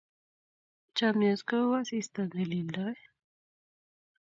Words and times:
Chomnyet 0.95 1.41
kou 1.49 1.69
asista 1.79 2.21
ne 2.25 2.43
lildoi. 2.51 2.97